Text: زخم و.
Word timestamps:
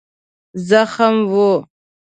زخم 0.67 1.15
و. 1.33 1.37